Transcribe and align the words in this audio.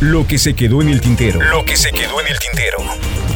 Lo 0.00 0.26
que 0.26 0.36
se 0.36 0.52
quedó 0.52 0.82
en 0.82 0.90
el 0.90 1.00
tintero. 1.00 1.40
Lo 1.40 1.64
que 1.64 1.74
se 1.74 1.90
quedó 1.90 2.20
en 2.20 2.26
el 2.26 2.38
tintero. 2.38 2.76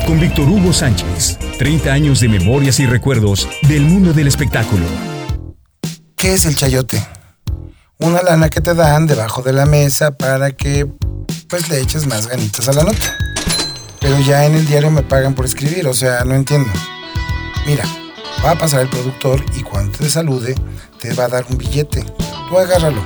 Con 0.07 0.21
Víctor 0.21 0.47
Hugo 0.47 0.75
Sánchez. 0.75 1.39
30 1.57 1.91
años 1.91 2.21
de 2.21 2.29
memorias 2.29 2.79
y 2.81 2.87
recuerdos 2.87 3.49
del 3.63 3.81
mundo 3.81 4.13
del 4.13 4.29
espectáculo. 4.29 4.85
¿Qué 6.17 6.35
es 6.35 6.45
el 6.45 6.57
chayote? 6.57 7.03
Una 7.99 8.21
lana 8.21 8.51
que 8.51 8.61
te 8.61 8.75
dan 8.75 9.07
debajo 9.07 9.41
de 9.41 9.55
la 9.55 9.65
mesa 9.65 10.11
para 10.11 10.53
que 10.53 10.87
pues 11.49 11.71
le 11.71 11.81
eches 11.81 12.07
más 12.07 12.27
ganitas 12.27 12.69
a 12.69 12.75
la 12.75 12.85
nota. 12.85 13.17
Pero 13.99 14.21
ya 14.21 14.45
en 14.45 14.55
el 14.55 14.67
diario 14.67 14.91
me 14.91 15.03
pagan 15.03 15.35
por 15.35 15.47
escribir, 15.47 15.89
o 15.89 15.95
sea, 15.95 16.25
no 16.25 16.35
entiendo. 16.35 16.71
Mira, 17.65 17.85
va 18.45 18.51
a 18.51 18.59
pasar 18.59 18.83
el 18.83 18.91
productor 18.91 19.43
y 19.57 19.63
cuando 19.63 19.97
te 19.97 20.11
salude 20.11 20.55
te 21.01 21.15
va 21.15 21.25
a 21.25 21.29
dar 21.29 21.47
un 21.49 21.57
billete. 21.57 22.05
Tú 22.51 22.59
agárralo. 22.59 23.03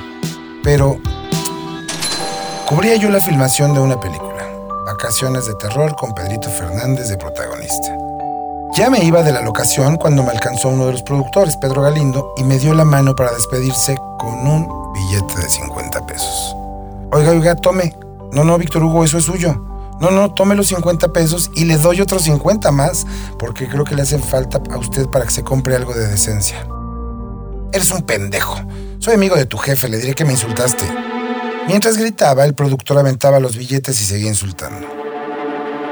Pero 0.64 1.00
cubría 2.66 2.96
yo 2.96 3.10
la 3.10 3.20
filmación 3.20 3.74
de 3.74 3.80
una 3.80 4.00
película, 4.00 4.48
Vacaciones 4.86 5.46
de 5.46 5.54
Terror 5.54 5.94
con 5.96 6.14
Pedrito 6.14 6.48
Fernández 6.48 7.08
de 7.08 7.16
protagonista. 7.16 7.96
Ya 8.74 8.90
me 8.90 9.04
iba 9.04 9.22
de 9.22 9.32
la 9.32 9.42
locación 9.42 9.96
cuando 9.96 10.22
me 10.22 10.30
alcanzó 10.30 10.68
uno 10.68 10.86
de 10.86 10.92
los 10.92 11.02
productores, 11.02 11.56
Pedro 11.56 11.82
Galindo, 11.82 12.32
y 12.36 12.44
me 12.44 12.58
dio 12.58 12.74
la 12.74 12.84
mano 12.84 13.14
para 13.14 13.32
despedirse 13.32 13.96
con 14.18 14.46
un 14.46 14.92
billete 14.92 15.40
de 15.40 15.48
50 15.48 16.06
pesos. 16.06 16.56
Oiga, 17.12 17.30
oiga, 17.30 17.54
tome. 17.54 17.94
No, 18.32 18.44
no, 18.44 18.58
Víctor 18.58 18.82
Hugo, 18.82 19.04
eso 19.04 19.18
es 19.18 19.24
suyo. 19.24 19.54
No, 20.00 20.10
no, 20.10 20.32
tome 20.32 20.54
los 20.54 20.68
50 20.68 21.12
pesos 21.12 21.50
y 21.54 21.66
le 21.66 21.76
doy 21.76 22.00
otros 22.00 22.22
50 22.22 22.72
más, 22.72 23.06
porque 23.38 23.68
creo 23.68 23.84
que 23.84 23.94
le 23.94 24.02
hacen 24.02 24.22
falta 24.22 24.60
a 24.72 24.78
usted 24.78 25.06
para 25.06 25.24
que 25.24 25.30
se 25.30 25.44
compre 25.44 25.76
algo 25.76 25.94
de 25.94 26.08
decencia. 26.08 26.66
Eres 27.72 27.90
un 27.92 28.02
pendejo. 28.02 28.58
Soy 28.98 29.14
amigo 29.14 29.36
de 29.36 29.46
tu 29.46 29.58
jefe, 29.58 29.88
le 29.88 29.98
diré 29.98 30.14
que 30.14 30.24
me 30.24 30.32
insultaste. 30.32 31.13
Mientras 31.66 31.96
gritaba, 31.96 32.44
el 32.44 32.54
productor 32.54 32.98
aventaba 32.98 33.40
los 33.40 33.56
billetes 33.56 34.00
y 34.00 34.04
seguía 34.04 34.28
insultando. 34.28 34.86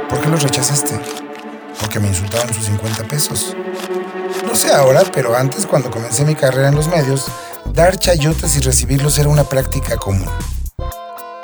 ¿Por 0.09 0.21
qué 0.21 0.29
los 0.29 0.43
rechazaste? 0.43 0.99
Porque 1.81 1.99
me 1.99 2.09
insultaban 2.09 2.53
sus 2.53 2.67
50 2.67 3.05
pesos. 3.05 3.57
No 4.47 4.55
sé 4.55 4.73
ahora, 4.73 5.03
pero 5.15 5.35
antes, 5.35 5.67
cuando 5.67 5.91
comencé 5.91 6.27
mi 6.27 6.35
carrera 6.35 6.69
en 6.69 6.75
los 6.75 6.89
medios, 6.89 7.27
dar 7.73 7.99
chayotes 7.99 8.55
y 8.57 8.61
recibirlos 8.61 9.19
era 9.19 9.31
una 9.31 9.45
práctica 9.45 9.97
común. 9.97 10.29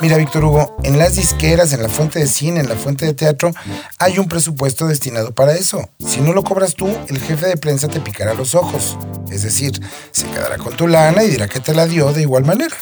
Mira, 0.01 0.17
Víctor 0.17 0.45
Hugo, 0.45 0.77
en 0.85 0.99
las 0.99 1.17
disqueras, 1.17 1.73
en 1.73 1.83
la 1.83 1.89
fuente 1.89 2.21
de 2.21 2.29
cine, 2.29 2.61
en 2.61 2.69
la 2.69 2.77
fuente 2.77 3.07
de 3.07 3.15
teatro, 3.15 3.51
hay 3.99 4.19
un 4.19 4.29
presupuesto 4.29 4.87
destinado 4.87 5.35
para 5.35 5.55
eso. 5.55 5.89
Si 5.99 6.21
no 6.21 6.33
lo 6.33 6.45
cobras 6.45 6.75
tú, 6.75 6.89
el 7.09 7.19
jefe 7.19 7.47
de 7.47 7.57
prensa 7.57 7.89
te 7.89 8.01
picará 8.01 8.35
los 8.35 8.55
ojos. 8.55 8.97
Es 9.31 9.43
decir, 9.43 9.81
se 10.13 10.27
quedará 10.27 10.59
con 10.59 10.77
tu 10.77 10.87
lana 10.87 11.25
y 11.25 11.29
dirá 11.31 11.49
que 11.49 11.61
te 11.61 11.75
la 11.75 11.87
dio 11.87 12.13
de 12.13 12.23
igual 12.23 12.45
manera. 12.45 12.77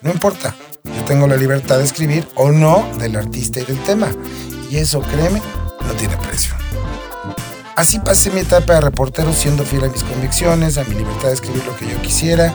No 0.00 0.10
importa, 0.10 0.54
tengo 1.08 1.26
la 1.26 1.36
libertad 1.36 1.78
de 1.78 1.84
escribir 1.84 2.28
o 2.34 2.50
no 2.50 2.86
del 2.98 3.16
artista 3.16 3.60
y 3.60 3.64
del 3.64 3.82
tema. 3.82 4.08
Y 4.70 4.76
eso, 4.76 5.00
créeme, 5.00 5.40
no 5.86 5.92
tiene 5.94 6.18
precio. 6.18 6.52
Así 7.76 7.98
pasé 7.98 8.30
mi 8.30 8.40
etapa 8.40 8.74
de 8.74 8.82
reportero 8.82 9.32
siendo 9.32 9.64
fiel 9.64 9.84
a 9.84 9.88
mis 9.88 10.04
convicciones, 10.04 10.76
a 10.76 10.84
mi 10.84 10.94
libertad 10.94 11.28
de 11.28 11.34
escribir 11.34 11.64
lo 11.64 11.74
que 11.76 11.88
yo 11.88 12.00
quisiera. 12.02 12.54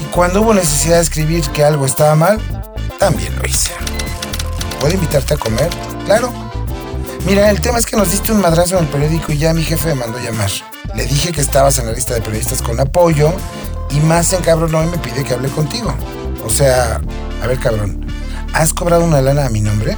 Y 0.00 0.04
cuando 0.12 0.42
hubo 0.42 0.54
necesidad 0.54 0.96
de 0.96 1.02
escribir 1.02 1.42
que 1.48 1.64
algo 1.64 1.86
estaba 1.86 2.14
mal, 2.14 2.40
también 3.00 3.34
lo 3.36 3.48
hice. 3.48 3.72
¿Puedo 4.78 4.94
invitarte 4.94 5.34
a 5.34 5.36
comer? 5.36 5.70
Claro. 6.04 6.32
Mira, 7.26 7.50
el 7.50 7.60
tema 7.60 7.78
es 7.78 7.86
que 7.86 7.96
nos 7.96 8.12
diste 8.12 8.30
un 8.30 8.40
madrazo 8.40 8.78
en 8.78 8.84
el 8.84 8.90
periódico 8.90 9.32
y 9.32 9.38
ya 9.38 9.52
mi 9.52 9.64
jefe 9.64 9.88
me 9.88 9.94
mandó 9.96 10.20
llamar. 10.20 10.50
Le 10.94 11.04
dije 11.06 11.32
que 11.32 11.40
estabas 11.40 11.78
en 11.78 11.86
la 11.86 11.92
lista 11.92 12.14
de 12.14 12.20
periodistas 12.20 12.62
con 12.62 12.78
apoyo 12.78 13.32
y 13.90 13.98
más 14.00 14.32
en 14.32 14.42
cabrón 14.42 14.86
y 14.86 14.90
me 14.90 14.98
pide 14.98 15.24
que 15.24 15.34
hable 15.34 15.48
contigo. 15.48 15.92
O 16.44 16.50
sea, 16.50 17.00
a 17.42 17.46
ver 17.46 17.58
cabrón, 17.58 18.06
¿has 18.52 18.72
cobrado 18.72 19.04
una 19.04 19.20
lana 19.20 19.46
a 19.46 19.50
mi 19.50 19.60
nombre? 19.60 19.96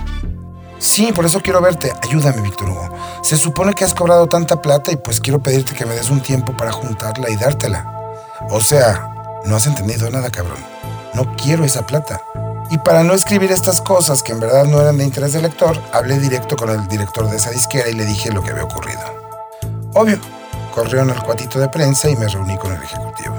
Sí, 0.78 1.12
por 1.12 1.24
eso 1.24 1.40
quiero 1.40 1.60
verte. 1.60 1.92
Ayúdame, 2.02 2.42
Víctor 2.42 2.68
Hugo. 2.68 2.88
Se 3.22 3.36
supone 3.36 3.72
que 3.72 3.84
has 3.84 3.94
cobrado 3.94 4.28
tanta 4.28 4.60
plata 4.60 4.92
y 4.92 4.96
pues 4.96 5.20
quiero 5.20 5.42
pedirte 5.42 5.74
que 5.74 5.86
me 5.86 5.94
des 5.94 6.10
un 6.10 6.20
tiempo 6.20 6.56
para 6.56 6.72
juntarla 6.72 7.30
y 7.30 7.36
dártela. 7.36 7.90
O 8.50 8.60
sea, 8.60 9.08
no 9.46 9.56
has 9.56 9.66
entendido 9.66 10.10
nada, 10.10 10.30
cabrón. 10.30 10.58
No 11.14 11.34
quiero 11.36 11.64
esa 11.64 11.86
plata. 11.86 12.20
Y 12.70 12.78
para 12.78 13.04
no 13.04 13.14
escribir 13.14 13.52
estas 13.52 13.80
cosas 13.80 14.22
que 14.22 14.32
en 14.32 14.40
verdad 14.40 14.64
no 14.64 14.80
eran 14.80 14.98
de 14.98 15.04
interés 15.04 15.32
del 15.32 15.42
lector, 15.42 15.80
hablé 15.92 16.18
directo 16.18 16.56
con 16.56 16.68
el 16.68 16.86
director 16.88 17.30
de 17.30 17.36
esa 17.36 17.50
disquera 17.50 17.88
y 17.88 17.94
le 17.94 18.04
dije 18.04 18.32
lo 18.32 18.42
que 18.42 18.50
había 18.50 18.64
ocurrido. 18.64 19.00
Obvio, 19.94 20.18
corrieron 20.74 21.10
al 21.10 21.22
cuatito 21.22 21.58
de 21.58 21.68
prensa 21.68 22.10
y 22.10 22.16
me 22.16 22.28
reuní 22.28 22.58
con 22.58 22.72
el 22.72 22.82
ejecutivo. 22.82 23.34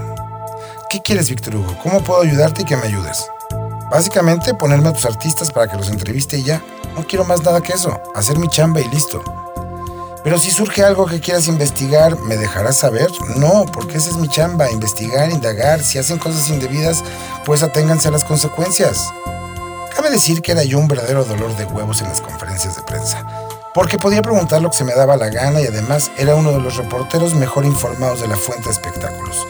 ¿Qué 0.89 1.01
quieres, 1.01 1.29
Víctor 1.29 1.57
Hugo? 1.57 1.77
¿Cómo 1.83 2.01
puedo 2.01 2.21
ayudarte 2.21 2.61
y 2.63 2.65
que 2.65 2.77
me 2.77 2.87
ayudes? 2.87 3.27
Básicamente, 3.89 4.53
ponerme 4.53 4.89
a 4.89 4.93
tus 4.93 5.05
artistas 5.05 5.51
para 5.51 5.67
que 5.67 5.77
los 5.77 5.89
entreviste 5.89 6.37
y 6.37 6.43
ya. 6.43 6.61
No 6.95 7.05
quiero 7.05 7.25
más 7.25 7.43
nada 7.43 7.61
que 7.61 7.73
eso. 7.73 7.99
Hacer 8.15 8.37
mi 8.37 8.47
chamba 8.49 8.81
y 8.81 8.87
listo. 8.89 9.23
Pero 10.23 10.37
si 10.37 10.51
surge 10.51 10.83
algo 10.83 11.05
que 11.05 11.21
quieras 11.21 11.47
investigar, 11.47 12.19
¿me 12.19 12.35
dejarás 12.35 12.75
saber? 12.75 13.09
No, 13.37 13.65
porque 13.71 13.97
esa 13.97 14.09
es 14.09 14.17
mi 14.17 14.27
chamba, 14.27 14.69
investigar, 14.69 15.31
indagar. 15.31 15.81
Si 15.81 15.99
hacen 15.99 16.17
cosas 16.17 16.49
indebidas, 16.49 17.03
pues 17.45 17.63
aténganse 17.63 18.09
a 18.09 18.11
las 18.11 18.25
consecuencias. 18.25 19.09
Cabe 19.95 20.11
decir 20.11 20.41
que 20.41 20.51
era 20.51 20.63
yo 20.63 20.79
un 20.79 20.87
verdadero 20.87 21.23
dolor 21.23 21.55
de 21.55 21.65
huevos 21.65 22.01
en 22.01 22.09
las 22.09 22.21
conferencias 22.21 22.75
de 22.75 22.83
prensa, 22.83 23.25
porque 23.73 23.97
podía 23.97 24.21
preguntar 24.21 24.61
lo 24.61 24.69
que 24.69 24.77
se 24.77 24.83
me 24.83 24.93
daba 24.93 25.17
la 25.17 25.29
gana 25.29 25.61
y 25.61 25.65
además 25.65 26.11
era 26.17 26.35
uno 26.35 26.51
de 26.51 26.59
los 26.59 26.75
reporteros 26.75 27.33
mejor 27.33 27.65
informados 27.65 28.21
de 28.21 28.27
la 28.27 28.35
fuente 28.35 28.65
de 28.65 28.71
espectáculos. 28.71 29.47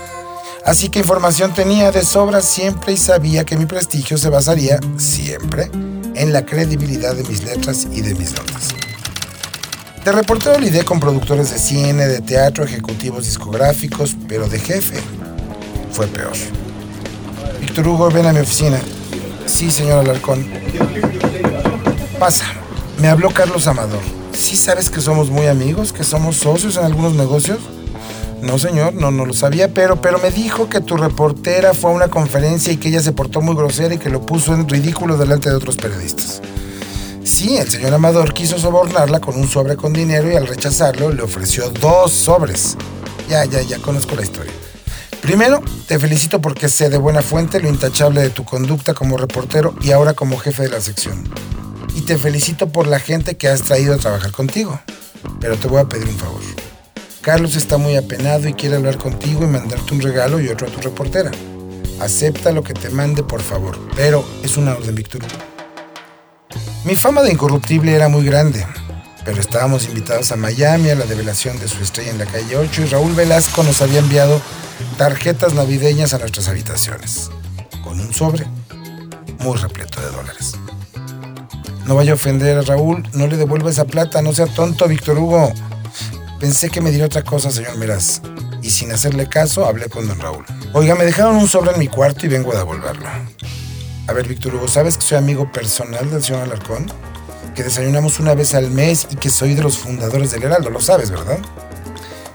Así 0.68 0.90
que 0.90 1.00
información 1.00 1.54
tenía 1.54 1.94
de 1.94 2.04
sobra 2.04 2.42
siempre 2.42 2.92
y 2.92 2.98
sabía 2.98 3.46
que 3.46 3.56
mi 3.56 3.66
prestigio 3.66 4.18
se 4.18 4.28
basaría 4.28 4.82
siempre 4.98 5.72
en 6.14 6.34
la 6.34 6.46
credibilidad 6.46 7.16
de 7.16 7.24
mis 7.24 7.46
letras 7.46 7.88
y 7.90 8.02
de 8.02 8.14
mis 8.16 8.34
notas. 8.34 8.76
De 10.04 10.12
reportero 10.12 10.60
lidié 10.60 10.84
con 10.84 11.00
productores 11.00 11.52
de 11.52 11.58
cine, 11.58 12.06
de 12.08 12.20
teatro, 12.20 12.66
ejecutivos 12.66 13.24
discográficos, 13.24 14.18
pero 14.28 14.50
de 14.50 14.60
jefe 14.60 14.98
fue 15.94 16.06
peor. 16.08 16.36
Víctor 17.62 17.88
Hugo, 17.88 18.10
ven 18.12 18.26
a 18.26 18.34
mi 18.34 18.42
oficina. 18.42 18.78
Sí, 19.46 19.72
señor 19.72 20.00
Alarcón. 20.00 20.46
Pasa. 22.20 22.44
Me 23.00 23.08
habló 23.08 23.30
Carlos 23.32 23.68
Amador. 23.68 24.02
¿Sí 24.38 24.58
sabes 24.58 24.90
que 24.90 25.00
somos 25.00 25.30
muy 25.30 25.48
amigos? 25.48 25.94
¿Que 25.94 26.04
somos 26.04 26.36
socios 26.36 26.76
en 26.76 26.84
algunos 26.84 27.14
negocios? 27.14 27.60
No, 28.42 28.60
señor, 28.60 28.94
no, 28.94 29.10
no 29.10 29.26
lo 29.26 29.34
sabía, 29.34 29.68
pero, 29.74 30.00
pero 30.02 30.20
me 30.20 30.30
dijo 30.30 30.70
que 30.70 30.80
tu 30.80 30.96
reportera 30.96 31.74
fue 31.74 31.92
a 31.92 31.94
una 31.94 32.08
conferencia 32.10 32.72
y 32.72 32.78
que 32.78 32.90
ella 32.90 33.02
se 33.02 33.12
portó 33.12 33.42
muy 33.42 33.56
grosera 33.56 33.96
y 33.96 33.98
que 33.98 34.10
lo 34.10 34.26
puso 34.26 34.54
en 34.54 34.70
ridículo 34.70 35.18
delante 35.18 35.50
de 35.50 35.56
otros 35.56 35.76
periodistas. 35.76 36.42
Sí, 37.24 37.58
el 37.58 37.70
señor 37.70 37.94
Amador 37.94 38.34
quiso 38.34 38.58
sobornarla 38.58 39.20
con 39.20 39.36
un 39.36 39.50
sobre 39.50 39.76
con 39.76 39.92
dinero 39.92 40.32
y 40.32 40.36
al 40.36 40.48
rechazarlo 40.48 41.12
le 41.12 41.24
ofreció 41.24 41.70
dos 41.70 42.12
sobres. 42.12 42.78
Ya, 43.28 43.44
ya, 43.46 43.62
ya 43.62 43.80
conozco 43.80 44.16
la 44.16 44.22
historia. 44.22 44.54
Primero, 45.22 45.62
te 45.88 46.00
felicito 46.00 46.40
porque 46.40 46.70
sé 46.70 46.90
de 46.90 46.98
buena 46.98 47.22
fuente 47.22 47.60
lo 47.60 47.68
intachable 47.68 48.22
de 48.22 48.30
tu 48.30 48.46
conducta 48.46 48.94
como 48.94 49.18
reportero 49.18 49.76
y 49.82 49.92
ahora 49.92 50.14
como 50.14 50.38
jefe 50.38 50.64
de 50.64 50.70
la 50.70 50.80
sección. 50.80 51.24
Y 51.96 52.02
te 52.02 52.18
felicito 52.18 52.70
por 52.70 52.88
la 52.88 53.00
gente 53.00 53.36
que 53.36 53.50
has 53.50 53.64
traído 53.64 53.96
a 53.96 53.98
trabajar 53.98 54.32
contigo. 54.32 54.80
Pero 55.42 55.58
te 55.58 55.68
voy 55.68 55.82
a 55.82 55.86
pedir 55.86 56.08
un 56.08 56.16
favor. 56.16 56.42
Carlos 57.28 57.58
está 57.58 57.78
muy 57.78 57.98
apenado 57.98 58.48
y 58.48 58.54
quiere 58.54 58.78
hablar 58.78 58.98
contigo 58.98 59.44
y 59.44 59.48
mandarte 59.48 59.94
un 59.94 60.00
regalo 60.00 60.40
y 60.40 60.48
otro 60.48 60.66
a 60.66 60.72
tu 60.72 60.80
reportera. 60.80 61.30
Acepta 62.00 62.54
lo 62.54 62.64
que 62.64 62.74
te 62.74 62.90
mande, 62.90 63.22
por 63.22 63.42
favor, 63.42 63.78
pero 63.98 64.24
es 64.44 64.56
una 64.56 64.72
orden, 64.72 64.96
Víctor. 64.96 65.24
Mi 66.86 66.96
fama 66.96 67.24
de 67.24 67.34
incorruptible 67.34 67.94
era 67.94 68.08
muy 68.08 68.24
grande, 68.24 68.66
pero 69.26 69.42
estábamos 69.42 69.90
invitados 69.90 70.32
a 70.32 70.38
Miami 70.38 70.90
a 70.90 70.96
la 70.96 71.04
develación 71.04 71.60
de 71.60 71.68
su 71.68 71.84
estrella 71.84 72.12
en 72.12 72.18
la 72.18 72.28
calle 72.28 72.56
8 72.56 72.84
y 72.84 72.86
Raúl 72.86 73.14
Velasco 73.14 73.62
nos 73.62 73.82
había 73.82 74.00
enviado 74.00 74.40
tarjetas 74.98 75.54
navideñas 75.54 76.14
a 76.14 76.20
nuestras 76.20 76.48
habitaciones, 76.48 77.30
con 77.84 78.00
un 78.00 78.14
sobre 78.14 78.46
muy 79.40 79.58
repleto 79.58 80.00
de 80.00 80.12
dólares. 80.12 80.54
No 81.86 81.96
vaya 81.96 82.14
a 82.14 82.16
ofender 82.16 82.58
a 82.58 82.62
Raúl, 82.62 83.04
no 83.12 83.28
le 83.28 83.36
devuelva 83.36 83.70
esa 83.70 83.84
plata, 83.84 84.22
no 84.22 84.32
sea 84.32 84.48
tonto, 84.48 84.88
Víctor 84.88 85.20
Hugo. 85.20 85.52
Pensé 86.40 86.70
que 86.70 86.82
me 86.82 86.92
diría 86.92 87.08
otra 87.08 87.24
cosa, 87.24 87.50
señor 87.50 87.78
Meraz, 87.78 88.22
y 88.62 88.70
sin 88.70 88.92
hacerle 88.92 89.28
caso 89.28 89.66
hablé 89.66 89.90
con 89.90 90.08
don 90.08 90.20
Raúl. 90.20 90.46
Oiga, 90.74 90.94
me 90.94 91.04
dejaron 91.04 91.36
un 91.36 91.48
sobre 91.48 91.72
en 91.72 91.80
mi 91.80 91.88
cuarto 91.88 92.28
y 92.28 92.30
vengo 92.30 92.54
a 92.54 92.58
devolverlo. 92.58 93.08
A 94.08 94.14
ver, 94.14 94.28
Víctor 94.28 94.54
Hugo, 94.54 94.68
¿sabes 94.68 94.98
que 94.98 95.02
soy 95.04 95.18
amigo 95.18 95.52
personal 95.52 96.12
del 96.12 96.24
señor 96.24 96.44
Alarcón? 96.44 96.92
Que 97.56 97.64
desayunamos 97.64 98.20
una 98.20 98.36
vez 98.36 98.54
al 98.54 98.70
mes 98.70 99.08
y 99.10 99.16
que 99.16 99.32
soy 99.32 99.56
de 99.56 99.64
los 99.64 99.80
fundadores 99.80 100.30
del 100.30 100.44
Heraldo, 100.44 100.70
lo 100.70 100.80
sabes, 100.80 101.10
¿verdad? 101.10 101.40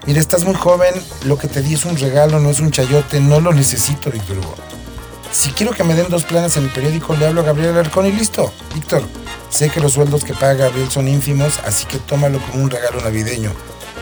Mira, 0.04 0.18
estás 0.18 0.44
muy 0.44 0.56
joven, 0.56 0.92
lo 1.24 1.38
que 1.38 1.46
te 1.46 1.62
di 1.62 1.74
es 1.74 1.84
un 1.84 1.96
regalo, 1.96 2.40
no 2.40 2.50
es 2.50 2.58
un 2.58 2.72
chayote, 2.72 3.20
no 3.20 3.40
lo 3.40 3.52
necesito, 3.52 4.10
Víctor 4.10 4.38
Hugo. 4.38 4.56
Si 5.30 5.50
quiero 5.50 5.72
que 5.72 5.84
me 5.84 5.94
den 5.94 6.10
dos 6.10 6.24
planas 6.24 6.56
en 6.56 6.64
el 6.64 6.70
periódico, 6.70 7.14
le 7.14 7.28
hablo 7.28 7.42
a 7.42 7.44
Gabriel 7.44 7.70
Alarcón 7.70 8.06
y 8.06 8.12
listo. 8.12 8.52
Víctor, 8.74 9.04
sé 9.48 9.70
que 9.70 9.80
los 9.80 9.92
sueldos 9.92 10.24
que 10.24 10.34
paga 10.34 10.54
Gabriel 10.54 10.90
son 10.90 11.06
ínfimos, 11.06 11.60
así 11.64 11.86
que 11.86 11.98
tómalo 11.98 12.40
como 12.40 12.64
un 12.64 12.70
regalo 12.70 13.00
navideño. 13.00 13.52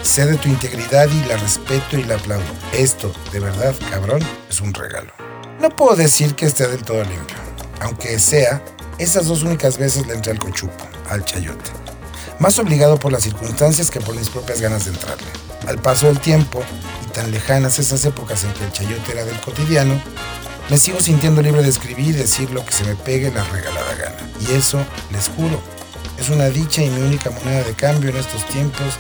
Sé 0.03 0.27
de 0.27 0.37
tu 0.37 0.49
integridad 0.49 1.09
y 1.09 1.25
la 1.27 1.37
respeto 1.37 1.99
y 1.99 2.05
la 2.05 2.17
aplaudo. 2.17 2.45
Esto, 2.73 3.13
de 3.33 3.41
verdad, 3.41 3.75
cabrón, 3.91 4.21
es 4.49 4.61
un 4.61 4.73
regalo. 4.75 5.13
No 5.61 5.69
puedo 5.71 5.95
decir 5.95 6.35
que 6.35 6.47
esté 6.47 6.67
del 6.67 6.83
todo 6.83 7.03
limpio. 7.05 7.37
Aunque 7.81 8.19
sea, 8.19 8.63
Esas 8.99 9.29
dos 9.29 9.43
únicas 9.43 9.79
veces 9.79 10.07
le 10.07 10.13
entré 10.13 10.33
al 10.33 10.39
cochupo, 10.39 10.85
al 11.09 11.25
chayote. 11.25 11.71
Más 12.39 12.59
obligado 12.59 12.99
por 12.99 13.11
las 13.11 13.23
circunstancias 13.23 13.91
que 13.91 13.99
por 13.99 14.15
mis 14.15 14.29
propias 14.29 14.61
ganas 14.61 14.85
de 14.85 14.91
entrarle. 14.91 15.27
Al 15.67 15.79
paso 15.79 16.07
del 16.07 16.21
tiempo, 16.21 16.63
y 17.03 17.11
tan 17.11 17.31
lejanas 17.31 17.79
esas 17.79 18.05
épocas 18.05 18.45
en 18.45 18.53
que 18.53 18.65
el 18.65 18.73
chayote 18.73 19.13
era 19.13 19.25
del 19.25 19.41
cotidiano, 19.41 19.99
me 20.69 20.77
sigo 20.77 21.01
sintiendo 21.01 21.41
libre 21.41 21.63
de 21.63 21.71
escribir 21.71 22.09
y 22.09 22.13
decir 22.13 22.51
lo 22.51 22.63
que 22.63 22.73
se 22.73 22.85
me 22.85 22.95
pegue 22.95 23.33
la 23.33 23.43
regalada 23.45 23.95
gana. 23.95 24.31
Y 24.47 24.53
eso, 24.53 24.79
les 25.13 25.29
juro, 25.29 25.59
es 26.19 26.29
una 26.29 26.51
dicha 26.51 26.83
y 26.83 26.91
mi 26.91 27.01
única 27.01 27.31
moneda 27.31 27.63
de 27.63 27.73
cambio 27.73 28.11
en 28.11 28.19
estos 28.19 28.47
tiempos 28.49 28.99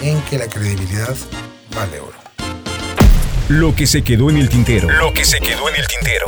en 0.00 0.20
que 0.22 0.38
la 0.38 0.48
credibilidad 0.48 1.16
vale 1.74 2.00
oro. 2.00 2.18
Lo 3.48 3.74
que 3.74 3.86
se 3.86 4.02
quedó 4.02 4.30
en 4.30 4.38
el 4.38 4.48
tintero. 4.48 4.88
Lo 4.90 5.12
que 5.12 5.24
se 5.24 5.38
quedó 5.38 5.68
en 5.68 5.76
el 5.76 5.86
tintero. 5.86 6.26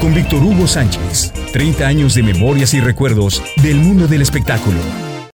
Con 0.00 0.14
Víctor 0.14 0.42
Hugo 0.42 0.66
Sánchez. 0.66 1.32
30 1.52 1.86
años 1.86 2.14
de 2.14 2.22
memorias 2.22 2.74
y 2.74 2.80
recuerdos 2.80 3.42
del 3.56 3.76
mundo 3.76 4.06
del 4.06 4.22
espectáculo. 4.22 4.78